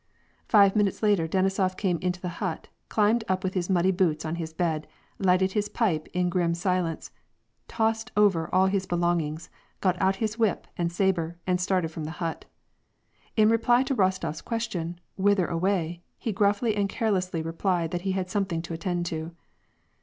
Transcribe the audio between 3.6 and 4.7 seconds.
muddy boots on his